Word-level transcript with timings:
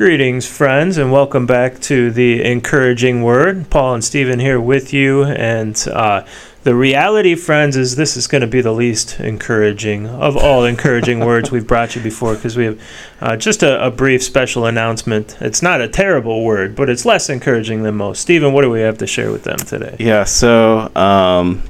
Greetings, 0.00 0.46
friends, 0.46 0.96
and 0.96 1.12
welcome 1.12 1.44
back 1.44 1.78
to 1.80 2.10
the 2.10 2.42
encouraging 2.42 3.22
word. 3.22 3.68
Paul 3.68 3.92
and 3.92 4.02
Stephen 4.02 4.38
here 4.38 4.58
with 4.58 4.94
you. 4.94 5.24
And 5.24 5.76
uh, 5.92 6.24
the 6.62 6.74
reality, 6.74 7.34
friends, 7.34 7.76
is 7.76 7.96
this 7.96 8.16
is 8.16 8.26
going 8.26 8.40
to 8.40 8.46
be 8.46 8.62
the 8.62 8.72
least 8.72 9.20
encouraging 9.20 10.06
of 10.06 10.38
all 10.38 10.64
encouraging 10.64 11.20
words 11.26 11.50
we've 11.50 11.66
brought 11.66 11.96
you 11.96 12.00
before 12.00 12.34
because 12.34 12.56
we 12.56 12.64
have 12.64 12.82
uh, 13.20 13.36
just 13.36 13.62
a, 13.62 13.88
a, 13.88 13.90
brief 13.90 14.22
special 14.22 14.64
announcement. 14.64 15.36
It's 15.38 15.60
not 15.60 15.82
a 15.82 15.88
terrible 15.88 16.44
word, 16.44 16.74
but 16.74 16.88
it's 16.88 17.04
less 17.04 17.28
encouraging 17.28 17.82
than 17.82 17.96
most. 17.96 18.22
Stephen, 18.22 18.54
what 18.54 18.62
do 18.62 18.70
we 18.70 18.80
have 18.80 18.96
to 18.96 19.06
share 19.06 19.30
with 19.30 19.44
them 19.44 19.58
today? 19.58 19.96
Yeah, 19.98 20.24
so, 20.24 20.90
um, 20.96 21.62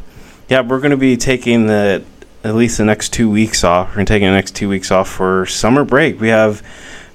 yeah, 0.49 0.61
we're 0.61 0.79
going 0.79 0.93
to 0.93 0.97
be 0.97 1.17
taking 1.17 1.67
the 1.67 2.05
at 2.45 2.55
least 2.55 2.79
the 2.79 2.85
next 2.85 3.13
two 3.13 3.29
weeks 3.29 3.65
off. 3.65 3.89
We're 3.89 3.95
going 3.97 4.07
to 4.07 4.13
take 4.13 4.23
the 4.23 4.31
next 4.31 4.55
two 4.55 4.69
weeks 4.69 4.93
off 4.93 5.09
for 5.09 5.47
summer 5.47 5.85
break. 5.85 6.21
We 6.21 6.29
have 6.29 6.63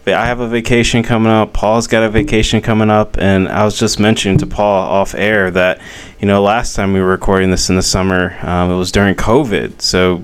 I 0.07 0.27
have 0.27 0.39
a 0.39 0.47
vacation 0.47 1.01
coming 1.01 1.31
up. 1.31 1.53
Paul's 1.53 1.87
got 1.87 2.03
a 2.03 2.09
vacation 2.09 2.61
coming 2.61 2.91
up, 2.91 3.17
and 3.17 3.47
I 3.47 3.65
was 3.65 3.77
just 3.77 3.99
mentioning 3.99 4.37
to 4.39 4.45
Paul 4.45 4.83
off 4.83 5.15
air 5.15 5.49
that 5.51 5.81
you 6.19 6.27
know 6.27 6.43
last 6.43 6.75
time 6.75 6.93
we 6.93 6.99
were 6.99 7.07
recording 7.07 7.49
this 7.49 7.69
in 7.69 7.75
the 7.75 7.81
summer, 7.81 8.37
um, 8.43 8.69
it 8.69 8.75
was 8.75 8.91
during 8.91 9.15
COVID, 9.15 9.81
so 9.81 10.23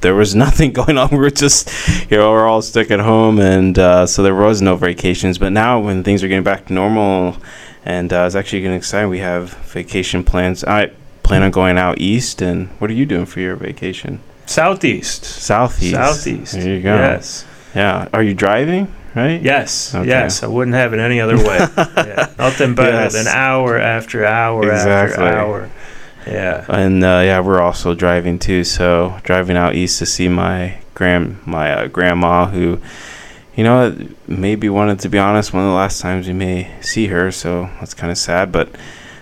there 0.00 0.14
was 0.14 0.34
nothing 0.46 0.72
going 0.72 0.98
on. 0.98 1.10
We 1.10 1.18
were 1.18 1.30
just 1.30 1.70
you 2.10 2.16
know 2.16 2.32
we're 2.32 2.48
all 2.48 2.62
stuck 2.62 2.90
at 2.90 3.00
home, 3.00 3.38
and 3.38 3.78
uh, 3.78 4.06
so 4.06 4.22
there 4.22 4.34
was 4.34 4.60
no 4.60 4.76
vacations. 4.76 5.38
But 5.38 5.52
now 5.52 5.78
when 5.78 6.02
things 6.02 6.24
are 6.24 6.28
getting 6.28 6.44
back 6.44 6.66
to 6.66 6.72
normal, 6.72 7.36
and 7.84 8.12
uh, 8.12 8.24
it's 8.26 8.34
actually 8.34 8.62
getting 8.62 8.76
excited, 8.76 9.08
we 9.08 9.20
have 9.20 9.50
vacation 9.50 10.24
plans. 10.24 10.64
I 10.64 10.90
plan 11.22 11.44
on 11.44 11.52
going 11.52 11.78
out 11.78 12.00
east, 12.00 12.42
and 12.42 12.68
what 12.80 12.90
are 12.90 12.94
you 12.94 13.06
doing 13.06 13.26
for 13.26 13.38
your 13.38 13.54
vacation? 13.54 14.20
Southeast. 14.46 15.24
Southeast. 15.24 15.94
Southeast. 15.94 16.54
There 16.54 16.74
you 16.74 16.82
go. 16.82 16.96
Yes. 16.96 17.46
Yeah. 17.72 18.08
Are 18.12 18.24
you 18.24 18.34
driving? 18.34 18.92
Right? 19.14 19.40
Yes, 19.40 19.94
okay. 19.94 20.08
yes. 20.08 20.42
I 20.42 20.46
wouldn't 20.46 20.74
have 20.74 20.92
it 20.92 21.00
any 21.00 21.20
other 21.20 21.36
way. 21.36 21.58
yeah. 21.78 22.32
Nothing 22.38 22.74
better 22.74 22.90
yes. 22.92 23.12
than 23.12 23.26
hour 23.26 23.78
after 23.78 24.24
hour 24.24 24.70
exactly. 24.70 25.24
after 25.24 25.38
hour. 25.38 25.70
Yeah. 26.26 26.64
And 26.68 27.02
uh, 27.02 27.22
yeah, 27.24 27.40
we're 27.40 27.60
also 27.60 27.94
driving 27.94 28.38
too. 28.38 28.64
So 28.64 29.18
driving 29.22 29.56
out 29.56 29.74
east 29.74 29.98
to 30.00 30.06
see 30.06 30.28
my 30.28 30.78
grand 30.94 31.44
my 31.46 31.72
uh, 31.72 31.86
grandma 31.88 32.46
who, 32.46 32.80
you 33.56 33.64
know, 33.64 33.96
maybe 34.26 34.68
wanted 34.68 35.00
to 35.00 35.08
be 35.08 35.18
honest, 35.18 35.52
one 35.52 35.64
of 35.64 35.70
the 35.70 35.74
last 35.74 36.00
times 36.00 36.26
we 36.26 36.34
may 36.34 36.70
see 36.80 37.06
her. 37.06 37.30
So 37.32 37.70
that's 37.80 37.94
kind 37.94 38.10
of 38.10 38.18
sad, 38.18 38.52
but 38.52 38.68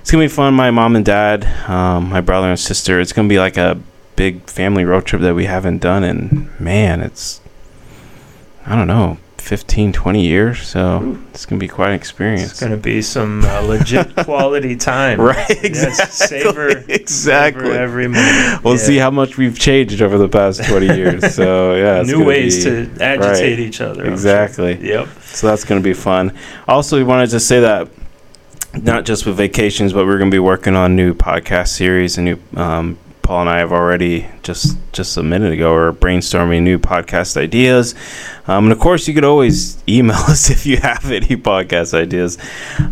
it's 0.00 0.10
gonna 0.10 0.24
be 0.24 0.28
fun. 0.28 0.54
My 0.54 0.70
mom 0.70 0.96
and 0.96 1.04
dad, 1.04 1.44
um, 1.68 2.08
my 2.10 2.20
brother 2.20 2.48
and 2.48 2.58
sister. 2.58 3.00
It's 3.00 3.12
gonna 3.12 3.28
be 3.28 3.38
like 3.38 3.56
a 3.56 3.80
big 4.16 4.42
family 4.50 4.84
road 4.84 5.06
trip 5.06 5.22
that 5.22 5.34
we 5.34 5.44
haven't 5.44 5.78
done, 5.78 6.02
and 6.02 6.60
man, 6.60 7.00
it's 7.00 7.40
I 8.66 8.74
don't 8.74 8.88
know 8.88 9.18
15, 9.40 9.92
20 9.92 10.26
years. 10.26 10.66
So 10.66 11.02
Ooh. 11.02 11.24
it's 11.30 11.46
going 11.46 11.58
to 11.58 11.64
be 11.64 11.68
quite 11.68 11.88
an 11.88 11.94
experience. 11.94 12.50
It's 12.50 12.60
going 12.60 12.72
to 12.72 12.78
be 12.78 13.02
some 13.02 13.44
uh, 13.44 13.60
legit 13.60 14.14
quality 14.24 14.76
time. 14.76 15.20
right, 15.20 15.50
exactly. 15.50 15.70
Yes, 15.70 16.14
savor, 16.14 16.68
exactly. 16.88 17.64
Savor 17.64 17.78
every 17.78 18.08
moment. 18.08 18.64
We'll 18.64 18.74
yeah. 18.74 18.80
see 18.80 18.96
how 18.96 19.10
much 19.10 19.38
we've 19.38 19.58
changed 19.58 20.02
over 20.02 20.18
the 20.18 20.28
past 20.28 20.64
20 20.64 20.86
years. 20.96 21.34
So, 21.34 21.74
yeah. 21.74 22.02
New 22.02 22.24
ways 22.24 22.64
be, 22.64 22.70
to 22.70 23.02
agitate 23.02 23.58
right. 23.58 23.58
each 23.58 23.80
other. 23.80 24.06
Exactly. 24.06 24.76
Sure. 24.76 24.84
Yep. 24.84 25.08
So 25.22 25.46
that's 25.46 25.64
going 25.64 25.80
to 25.80 25.84
be 25.84 25.94
fun. 25.94 26.36
Also, 26.66 26.96
we 26.96 27.04
wanted 27.04 27.30
to 27.30 27.40
say 27.40 27.60
that 27.60 27.88
not 28.74 29.04
just 29.04 29.26
with 29.26 29.36
vacations, 29.36 29.92
but 29.92 30.04
we're 30.04 30.18
going 30.18 30.30
to 30.30 30.34
be 30.34 30.40
working 30.40 30.76
on 30.76 30.94
new 30.94 31.14
podcast 31.14 31.68
series 31.68 32.18
and 32.18 32.24
new 32.24 32.60
um, 32.60 32.98
Paul 33.28 33.42
and 33.42 33.50
I 33.50 33.58
have 33.58 33.72
already 33.72 34.26
just 34.42 34.78
just 34.92 35.18
a 35.18 35.22
minute 35.22 35.52
ago 35.52 35.74
are 35.74 35.92
brainstorming 35.92 36.62
new 36.62 36.78
podcast 36.78 37.36
ideas. 37.36 37.94
Um, 38.46 38.64
and 38.64 38.72
of 38.72 38.78
course, 38.78 39.06
you 39.06 39.12
could 39.12 39.22
always 39.22 39.82
email 39.86 40.16
us 40.16 40.48
if 40.48 40.64
you 40.64 40.78
have 40.78 41.10
any 41.10 41.36
podcast 41.36 41.92
ideas. 41.92 42.38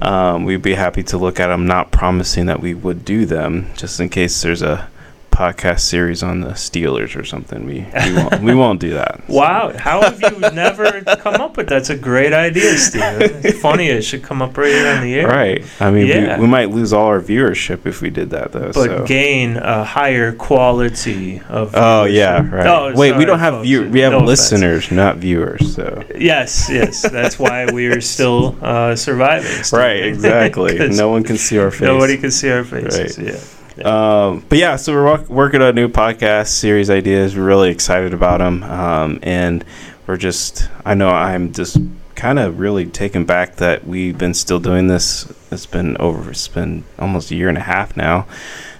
Um, 0.03 0.45
we'd 0.45 0.61
be 0.61 0.75
happy 0.75 1.03
to 1.05 1.17
look 1.17 1.41
at 1.41 1.47
them. 1.47 1.67
Not 1.67 1.91
promising 1.91 2.45
that 2.47 2.61
we 2.61 2.75
would 2.75 3.03
do 3.03 3.25
them, 3.25 3.73
just 3.79 3.99
in 3.99 4.11
case 4.11 4.43
there's 4.43 4.61
a 4.61 4.91
podcast 5.37 5.81
series 5.81 6.23
on 6.23 6.41
the 6.41 6.53
Steelers 6.53 7.15
or 7.15 7.23
something. 7.23 7.67
We 7.67 7.87
we 8.07 8.15
won't, 8.15 8.43
we 8.43 8.55
won't 8.55 8.81
do 8.81 8.95
that. 8.95 9.23
Wow, 9.37 9.77
how 9.77 10.01
have 10.01 10.21
you 10.23 10.39
never 10.39 11.03
come 11.03 11.35
up 11.35 11.59
with 11.59 11.69
that's 11.69 11.91
a 11.91 11.97
great 11.97 12.33
idea, 12.33 12.79
Steve. 12.79 13.03
It's 13.03 13.61
funny 13.61 13.89
it 13.89 14.03
should 14.03 14.23
come 14.23 14.41
up 14.41 14.57
right 14.57 14.73
here 14.73 14.89
on 14.89 15.03
the 15.03 15.15
air. 15.15 15.27
Right. 15.29 15.65
I 15.79 15.91
mean, 15.91 16.07
yeah. 16.07 16.37
we, 16.37 16.43
we 16.43 16.49
might 16.49 16.71
lose 16.71 16.93
all 16.95 17.07
our 17.07 17.21
viewership 17.21 17.85
if 17.85 18.01
we 18.01 18.09
did 18.09 18.31
that 18.31 18.53
though. 18.53 18.73
But 18.73 18.87
so. 18.87 19.07
gain 19.07 19.59
a 19.59 19.85
higher 19.85 20.33
quality 20.33 21.41
of. 21.49 21.73
Oh 21.75 22.05
yeah, 22.05 22.49
right. 22.49 22.67
Oh, 22.67 22.95
Wait, 22.95 23.11
sorry, 23.11 23.19
we 23.19 23.25
don't 23.27 23.41
have 23.41 23.63
view. 23.63 23.91
We 23.91 24.01
have 24.01 24.13
no 24.13 24.21
listeners, 24.21 24.87
offense. 24.87 24.97
not 24.97 25.17
viewers. 25.19 25.75
So. 25.75 26.03
Yes, 26.17 26.71
yes, 26.71 27.03
that's 27.03 27.39
why 27.39 27.71
we 27.71 27.89
are 27.89 28.01
still 28.01 28.57
uh, 28.63 28.97
surviving. 28.97 29.51
Still. 29.63 29.77
Right. 29.87 30.05
Exactly. 30.05 30.89
no 30.97 31.11
one 31.11 31.23
can 31.23 31.37
see 31.37 31.59
our 31.59 31.71
face. 31.71 31.83
Nobody 31.83 32.17
can 32.17 32.31
see 32.31 32.51
our 32.51 32.65
faces. 32.65 33.19
Right. 33.19 33.35
Yeah. 33.35 33.56
Um, 33.85 34.45
but 34.49 34.59
yeah, 34.59 34.77
so 34.77 34.93
we're 34.93 35.23
working 35.25 35.61
on 35.63 35.75
new 35.75 35.89
podcast 35.89 36.49
series 36.49 36.89
ideas. 36.89 37.37
We're 37.37 37.45
really 37.45 37.71
excited 37.71 38.15
about 38.15 38.39
them, 38.39 38.63
um, 38.63 39.19
and 39.23 39.65
we're 40.07 40.17
just. 40.17 40.69
I 40.85 40.95
know 40.95 41.11
I'm 41.11 41.53
just 41.53 41.79
kind 42.15 42.39
of 42.39 42.59
really 42.59 42.87
taken 42.87 43.27
back 43.27 43.57
that 43.57 43.87
we've 43.87 44.17
been 44.17 44.35
still 44.35 44.61
doing 44.61 44.87
this. 44.87 45.31
It's 45.51 45.67
been 45.67 45.97
over. 45.99 46.31
It's 46.31 46.49
been 46.49 46.85
almost 46.99 47.31
a 47.31 47.35
year 47.35 47.49
and 47.49 47.59
a 47.59 47.63
half 47.63 47.97
now. 47.97 48.27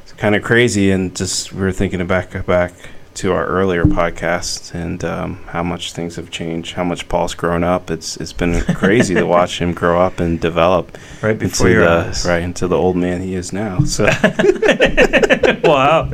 It's 0.03 0.13
kind 0.13 0.35
of 0.35 0.43
crazy, 0.43 0.91
and 0.91 1.15
just 1.15 1.53
we 1.53 1.63
are 1.67 1.73
thinking 1.73 2.05
back 2.07 2.47
back 2.47 2.73
to 3.17 3.33
our 3.33 3.47
earlier 3.47 3.85
podcast 3.85 4.75
and 4.75 5.03
um, 5.03 5.37
how 5.47 5.63
much 5.63 5.93
things 5.93 6.17
have 6.17 6.31
changed, 6.31 6.75
how 6.75 6.85
much 6.85 7.09
Paul's 7.09 7.35
grown 7.35 7.65
up. 7.65 7.91
It's 7.91 8.17
it's 8.19 8.35
been 8.35 8.61
crazy 8.75 9.15
to 9.15 9.25
watch 9.25 9.59
him 9.59 9.73
grow 9.73 10.01
up 10.01 10.21
and 10.21 10.39
develop 10.39 10.97
right 11.23 11.39
before 11.39 11.71
your 11.71 11.85
the, 11.85 12.09
eyes. 12.09 12.27
right 12.27 12.43
into 12.43 12.69
the 12.69 12.77
old 12.77 12.97
man 12.97 13.23
he 13.23 13.35
is 13.35 13.55
now. 13.55 13.81
So 13.81 14.05
wow, 15.65 16.11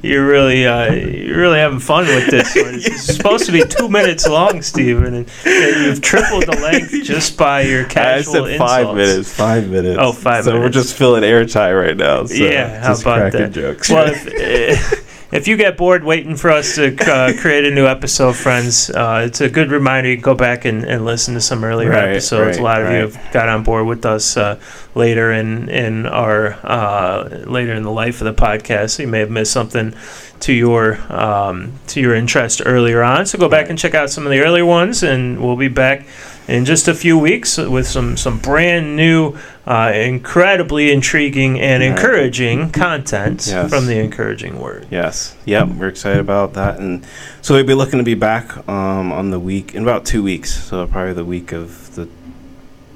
you're 0.00 0.26
really 0.26 0.64
uh, 0.64 0.92
you're 0.92 1.38
really 1.40 1.58
having 1.58 1.80
fun 1.80 2.06
with 2.06 2.30
this 2.30 2.54
one. 2.54 2.74
It's 2.88 3.02
supposed 3.02 3.46
to 3.46 3.52
be 3.52 3.64
two 3.64 3.88
minutes 3.88 4.28
long, 4.28 4.62
Stephen, 4.62 5.14
and, 5.14 5.30
and 5.44 5.84
you've 5.84 6.00
tripled 6.00 6.44
the 6.44 6.56
length 6.62 6.92
just 7.02 7.36
by 7.36 7.62
your 7.62 7.84
casual 7.84 8.44
I 8.44 8.50
said 8.50 8.58
five 8.58 8.94
minutes. 8.94 9.34
Five 9.34 9.68
minutes. 9.68 9.98
Oh, 10.00 10.12
five. 10.12 10.44
So 10.44 10.52
minutes. 10.52 10.64
we're 10.76 10.82
just 10.82 10.96
filling 10.96 11.24
airtime 11.24 11.80
right 11.80 11.96
now. 11.96 12.26
So 12.26 12.34
yeah, 12.34 12.80
how 12.80 12.96
about 12.96 13.32
that? 13.32 13.50
Jokes. 13.50 13.90
Well. 13.90 14.12
If, 14.14 15.00
uh, 15.00 15.07
if 15.30 15.46
you 15.46 15.56
get 15.56 15.76
bored 15.76 16.04
waiting 16.04 16.36
for 16.36 16.50
us 16.50 16.76
to 16.76 16.96
uh, 17.10 17.32
create 17.38 17.64
a 17.64 17.70
new 17.70 17.86
episode, 17.86 18.34
friends, 18.34 18.88
uh, 18.90 19.24
it's 19.26 19.42
a 19.42 19.50
good 19.50 19.70
reminder. 19.70 20.08
You 20.08 20.16
can 20.16 20.22
go 20.22 20.34
back 20.34 20.64
and, 20.64 20.84
and 20.84 21.04
listen 21.04 21.34
to 21.34 21.40
some 21.40 21.64
earlier 21.64 21.90
right, 21.90 22.08
episodes. 22.08 22.56
Right, 22.56 22.60
a 22.60 22.62
lot 22.62 22.80
of 22.80 22.88
right. 22.88 22.94
you 22.94 23.00
have 23.00 23.32
got 23.32 23.48
on 23.48 23.62
board 23.62 23.86
with 23.86 24.06
us 24.06 24.36
uh, 24.38 24.58
later 24.94 25.30
in 25.30 25.68
in 25.68 26.06
our 26.06 26.54
uh, 26.64 27.44
later 27.46 27.74
in 27.74 27.82
the 27.82 27.90
life 27.90 28.22
of 28.22 28.24
the 28.24 28.42
podcast. 28.42 28.90
So 28.90 29.02
you 29.02 29.08
may 29.08 29.20
have 29.20 29.30
missed 29.30 29.52
something 29.52 29.94
to 30.40 30.52
your 30.52 30.98
um, 31.12 31.74
to 31.88 32.00
your 32.00 32.14
interest 32.14 32.62
earlier 32.64 33.02
on. 33.02 33.26
So 33.26 33.38
go 33.38 33.50
back 33.50 33.68
and 33.68 33.78
check 33.78 33.94
out 33.94 34.08
some 34.08 34.24
of 34.24 34.32
the 34.32 34.40
earlier 34.40 34.64
ones, 34.64 35.02
and 35.02 35.42
we'll 35.42 35.56
be 35.56 35.68
back 35.68 36.06
in 36.48 36.64
just 36.64 36.88
a 36.88 36.94
few 36.94 37.18
weeks 37.18 37.58
with 37.58 37.86
some 37.86 38.16
some 38.16 38.38
brand 38.38 38.96
new, 38.96 39.36
uh, 39.66 39.92
incredibly 39.94 40.90
intriguing 40.90 41.60
and 41.60 41.82
encouraging 41.82 42.70
content 42.72 43.46
yes. 43.46 43.68
from 43.68 43.86
the 43.86 43.98
encouraging 43.98 44.58
word. 44.58 44.86
Yes, 44.90 45.36
yep, 45.44 45.68
we're 45.68 45.88
excited 45.88 46.20
about 46.20 46.54
that, 46.54 46.80
and 46.80 47.04
so 47.42 47.54
we'll 47.54 47.64
be 47.64 47.74
looking 47.74 47.98
to 47.98 48.04
be 48.04 48.14
back 48.14 48.66
um, 48.68 49.12
on 49.12 49.30
the 49.30 49.38
week 49.38 49.74
in 49.74 49.82
about 49.82 50.06
two 50.06 50.22
weeks. 50.22 50.52
So 50.64 50.86
probably 50.86 51.12
the 51.12 51.24
week 51.24 51.52
of 51.52 51.94
the. 51.94 52.08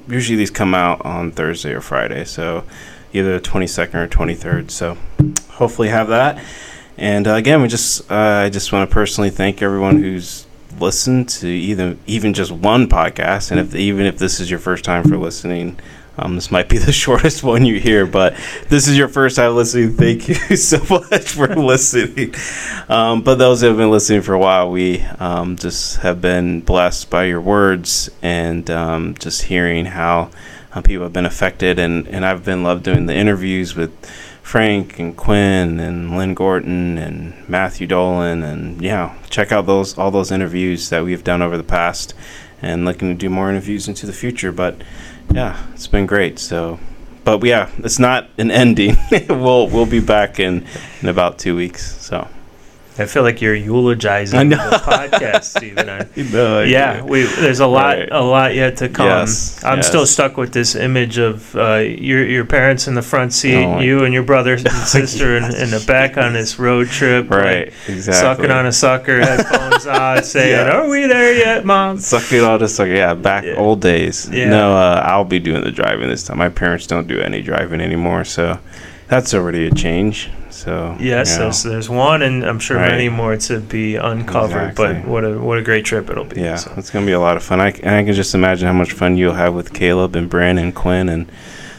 Usually 0.07 0.35
these 0.35 0.51
come 0.51 0.73
out 0.73 1.05
on 1.05 1.31
Thursday 1.31 1.71
or 1.71 1.79
Friday, 1.79 2.25
so 2.25 2.65
either 3.13 3.33
the 3.33 3.39
twenty 3.39 3.67
second 3.67 3.99
or 3.99 4.07
twenty 4.07 4.35
third. 4.35 4.71
So 4.71 4.97
hopefully 5.51 5.89
have 5.89 6.07
that. 6.09 6.43
And 6.97 7.27
uh, 7.27 7.35
again, 7.35 7.61
we 7.61 7.67
just 7.67 8.11
uh, 8.11 8.15
I 8.45 8.49
just 8.49 8.73
want 8.73 8.89
to 8.89 8.93
personally 8.93 9.29
thank 9.29 9.61
everyone 9.61 10.01
who's 10.01 10.45
listened 10.79 11.29
to 11.29 11.47
either 11.47 11.97
even 12.07 12.33
just 12.33 12.51
one 12.51 12.87
podcast, 12.87 13.51
and 13.51 13.59
if 13.59 13.75
even 13.75 14.05
if 14.05 14.17
this 14.17 14.39
is 14.39 14.49
your 14.49 14.59
first 14.59 14.83
time 14.83 15.03
for 15.03 15.17
listening, 15.17 15.79
um, 16.17 16.35
this 16.35 16.51
might 16.51 16.69
be 16.69 16.77
the 16.79 16.91
shortest 16.91 17.43
one 17.43 17.65
you 17.65 17.79
hear, 17.79 18.05
but 18.05 18.35
this 18.69 18.87
is 18.87 18.97
your 18.97 19.07
first 19.07 19.35
time 19.35 19.55
listening. 19.55 19.93
Thank 19.93 20.27
you 20.27 20.35
so 20.55 20.77
much 20.89 21.29
for 21.29 21.47
listening. 21.55 22.35
Um, 22.89 23.21
but 23.21 23.35
those 23.35 23.61
who 23.61 23.67
have 23.67 23.77
been 23.77 23.91
listening 23.91 24.21
for 24.21 24.33
a 24.33 24.39
while, 24.39 24.69
we 24.69 25.01
um, 25.19 25.55
just 25.55 25.97
have 25.97 26.21
been 26.21 26.61
blessed 26.61 27.09
by 27.09 27.25
your 27.25 27.41
words 27.41 28.09
and 28.21 28.69
um, 28.69 29.15
just 29.15 29.43
hearing 29.43 29.85
how, 29.85 30.29
how 30.71 30.81
people 30.81 31.03
have 31.03 31.13
been 31.13 31.25
affected. 31.25 31.79
And, 31.79 32.07
and 32.07 32.25
I've 32.25 32.45
been 32.45 32.63
loved 32.63 32.83
doing 32.83 33.07
the 33.07 33.15
interviews 33.15 33.75
with 33.75 33.91
Frank 34.43 34.99
and 34.99 35.17
Quinn 35.17 35.79
and 35.79 36.15
Lynn 36.15 36.35
Gorton 36.35 36.97
and 36.97 37.49
Matthew 37.49 37.87
Dolan 37.87 38.43
and 38.43 38.79
yeah, 38.81 39.17
check 39.29 39.51
out 39.51 39.65
those 39.65 39.97
all 39.97 40.11
those 40.11 40.31
interviews 40.31 40.89
that 40.89 41.03
we've 41.03 41.23
done 41.23 41.41
over 41.41 41.57
the 41.57 41.63
past 41.63 42.13
and 42.61 42.85
looking 42.85 43.09
to 43.09 43.15
do 43.15 43.29
more 43.29 43.49
interviews 43.49 43.87
into 43.87 44.05
the 44.05 44.13
future. 44.13 44.51
But 44.51 44.75
yeah, 45.33 45.65
it's 45.73 45.87
been 45.87 46.05
great. 46.05 46.37
So 46.37 46.79
but 47.23 47.43
yeah, 47.43 47.71
it's 47.79 47.99
not 47.99 48.29
an 48.37 48.51
ending. 48.51 48.97
we'll 49.29 49.69
we'll 49.69 49.85
be 49.85 50.01
back 50.01 50.39
in 50.39 50.65
in 51.01 51.09
about 51.09 51.39
two 51.39 51.55
weeks. 51.55 51.95
So 52.01 52.27
I 52.95 53.05
feel 53.05 53.23
like 53.23 53.41
you're 53.41 53.55
eulogizing 53.55 54.49
the 54.49 54.55
podcast, 54.55 55.45
Stephen. 55.45 55.89
I, 55.89 56.07
no, 56.31 56.61
yeah, 56.61 57.01
we 57.01 57.23
there's 57.23 57.59
a 57.59 57.65
lot 57.65 57.97
right. 57.97 58.09
a 58.11 58.21
lot 58.21 58.53
yet 58.53 58.77
to 58.77 58.89
come. 58.89 59.07
Yes, 59.07 59.63
I'm 59.63 59.79
yes. 59.79 59.87
still 59.87 60.05
stuck 60.05 60.37
with 60.37 60.53
this 60.53 60.75
image 60.75 61.17
of 61.17 61.55
uh, 61.55 61.77
your 61.77 62.23
your 62.23 62.45
parents 62.45 62.87
in 62.87 62.93
the 62.93 63.01
front 63.01 63.33
seat, 63.33 63.63
oh, 63.63 63.79
you 63.79 64.03
and 64.03 64.13
your 64.13 64.21
brother 64.21 64.53
and 64.53 64.67
sister 64.85 65.35
in, 65.37 65.43
in, 65.43 65.71
the 65.71 65.83
back 65.87 66.17
on 66.17 66.33
this 66.33 66.59
road 66.59 66.87
trip, 66.87 67.31
right? 67.31 67.67
Like, 67.67 67.73
exactly. 67.87 68.13
Sucking 68.13 68.51
on 68.51 68.67
a 68.67 68.71
sucker, 68.71 69.19
headphones 69.21 69.87
on, 69.87 70.23
saying, 70.23 70.51
yes. 70.51 70.75
"Are 70.75 70.87
we 70.87 71.07
there 71.07 71.33
yet, 71.33 71.65
mom?" 71.65 71.97
Sucking 71.97 72.43
on 72.43 72.61
a 72.61 72.67
sucker, 72.67 72.93
yeah. 72.93 73.15
Back 73.15 73.45
yeah. 73.45 73.55
old 73.55 73.81
days. 73.81 74.29
Yeah. 74.31 74.49
No, 74.49 74.77
uh, 74.77 75.01
I'll 75.03 75.25
be 75.25 75.39
doing 75.39 75.63
the 75.63 75.71
driving 75.71 76.09
this 76.09 76.25
time. 76.25 76.37
My 76.37 76.49
parents 76.49 76.85
don't 76.85 77.07
do 77.07 77.19
any 77.19 77.41
driving 77.41 77.81
anymore, 77.81 78.23
so 78.23 78.59
that's 79.07 79.33
already 79.33 79.65
a 79.65 79.71
change. 79.71 80.29
So 80.53 80.95
yes, 80.99 81.31
you 81.31 81.37
know. 81.37 81.43
there's, 81.45 81.63
there's 81.63 81.89
one, 81.89 82.21
and 82.21 82.45
I'm 82.45 82.59
sure 82.59 82.77
right. 82.77 82.91
many 82.91 83.09
more 83.09 83.35
to 83.35 83.59
be 83.59 83.95
uncovered. 83.95 84.69
Exactly. 84.69 85.01
But 85.01 85.07
what 85.07 85.25
a 85.25 85.39
what 85.39 85.57
a 85.57 85.63
great 85.63 85.83
trip 85.83 86.09
it'll 86.09 86.25
be. 86.25 86.41
Yeah, 86.41 86.57
so. 86.57 86.73
it's 86.77 86.91
gonna 86.91 87.07
be 87.07 87.11
a 87.11 87.19
lot 87.19 87.37
of 87.37 87.43
fun. 87.43 87.59
I 87.59 87.71
and 87.71 87.95
I 87.95 88.03
can 88.03 88.13
just 88.13 88.35
imagine 88.35 88.67
how 88.67 88.73
much 88.73 88.91
fun 88.91 89.17
you'll 89.17 89.33
have 89.33 89.55
with 89.55 89.73
Caleb 89.73 90.15
and 90.15 90.29
Bryn 90.29 90.59
and 90.59 90.73
Quinn 90.75 91.09
and 91.09 91.29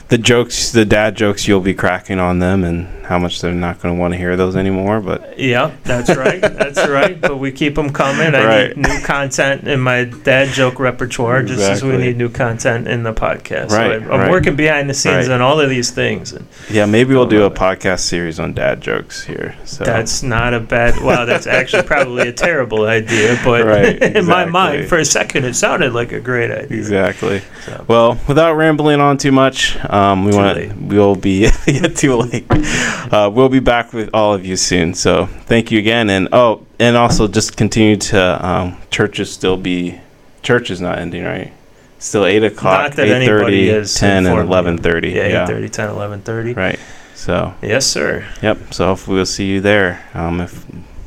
the 0.08 0.18
jokes, 0.18 0.70
the 0.70 0.84
dad 0.84 1.16
jokes 1.16 1.48
you'll 1.48 1.60
be 1.60 1.74
cracking 1.74 2.18
on 2.18 2.38
them, 2.38 2.62
and 2.62 2.86
how 3.04 3.18
much 3.18 3.40
they're 3.40 3.52
not 3.52 3.80
going 3.80 3.94
to 3.94 4.00
want 4.00 4.12
to 4.12 4.18
hear 4.18 4.36
those 4.36 4.56
anymore. 4.56 5.00
But 5.00 5.38
yeah, 5.38 5.74
that's 5.84 6.14
right, 6.14 6.40
that's 6.40 6.86
right. 6.88 7.20
But 7.20 7.38
we 7.38 7.52
keep 7.52 7.74
them 7.74 7.90
coming. 7.90 8.34
I 8.34 8.44
right. 8.44 8.76
need 8.76 8.88
new 8.88 9.00
content 9.00 9.66
in 9.66 9.80
my 9.80 10.04
dad 10.04 10.48
joke 10.48 10.78
repertoire, 10.78 11.40
exactly. 11.40 11.64
just 11.64 11.70
as 11.70 11.82
we 11.82 11.96
need 11.96 12.16
new 12.16 12.28
content 12.28 12.86
in 12.86 13.02
the 13.02 13.12
podcast. 13.14 13.70
Right, 13.70 14.02
so 14.02 14.10
I, 14.10 14.14
am 14.14 14.20
right. 14.20 14.30
working 14.30 14.56
behind 14.56 14.90
the 14.90 14.94
scenes 14.94 15.28
right. 15.28 15.34
on 15.34 15.40
all 15.40 15.60
of 15.60 15.70
these 15.70 15.90
things. 15.90 16.36
Yeah, 16.70 16.86
maybe 16.86 17.14
we'll 17.14 17.26
do 17.26 17.44
a 17.44 17.50
podcast 17.50 18.00
series 18.00 18.38
on 18.38 18.52
dad 18.52 18.80
jokes 18.80 19.24
here. 19.24 19.56
So 19.64 19.84
that's 19.84 20.22
not 20.22 20.52
a 20.54 20.60
bad. 20.60 21.00
Well, 21.02 21.26
that's 21.26 21.46
actually 21.46 21.84
probably 21.84 22.28
a 22.28 22.32
terrible 22.32 22.84
idea, 22.84 23.38
but 23.44 23.62
exactly. 23.62 24.14
in 24.20 24.26
my 24.26 24.44
mind, 24.44 24.88
for 24.88 24.98
a 24.98 25.04
second, 25.04 25.44
it 25.44 25.54
sounded 25.54 25.94
like 25.94 26.12
a 26.12 26.20
great 26.20 26.50
idea. 26.50 26.78
Exactly. 26.78 27.42
So. 27.64 27.84
Well, 27.88 28.20
without 28.28 28.54
rambling 28.54 29.00
on 29.00 29.16
too 29.16 29.32
much. 29.32 29.76
Um, 29.84 29.94
we 30.25 30.35
want 30.35 30.58
to. 30.58 30.75
We'll 30.75 31.14
be 31.14 31.49
yeah, 31.67 31.88
too 31.88 32.17
late. 32.17 32.46
Uh, 32.50 33.31
we'll 33.32 33.49
be 33.49 33.61
back 33.61 33.93
with 33.93 34.11
all 34.12 34.35
of 34.35 34.44
you 34.44 34.56
soon. 34.56 34.94
So 34.94 35.26
thank 35.26 35.70
you 35.70 35.79
again, 35.79 36.11
and 36.11 36.29
oh, 36.32 36.67
and 36.79 36.96
also 36.96 37.29
just 37.29 37.56
continue 37.56 37.96
to 37.96 38.46
um, 38.46 38.76
churches 38.91 39.32
still 39.32 39.56
be 39.56 40.00
church 40.43 40.70
is 40.70 40.81
not 40.81 40.99
ending 40.99 41.25
right. 41.25 41.52
Still 41.99 42.26
eight 42.26 42.44
o'clock, 42.44 42.99
eight 42.99 43.26
thirty, 43.26 43.85
ten, 43.87 44.26
and 44.26 44.38
eleven 44.38 44.79
thirty. 44.79 45.11
Yeah, 45.11 45.29
yeah, 45.29 45.44
8 45.44 45.49
30, 45.49 45.69
10, 45.70 45.91
11 45.91 46.23
30. 46.23 46.52
Right. 46.52 46.79
So. 47.14 47.55
Yes, 47.62 47.87
sir. 47.87 48.26
Yep. 48.43 48.75
So 48.75 48.87
hopefully 48.87 49.17
we'll 49.17 49.26
see 49.26 49.46
you 49.46 49.61
there. 49.61 50.05
Um, 50.12 50.41
if 50.41 50.64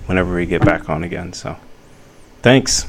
whenever 0.08 0.34
we 0.34 0.46
get 0.46 0.66
back 0.66 0.90
on 0.90 1.04
again. 1.04 1.34
So. 1.34 1.58
Thanks. 2.42 2.88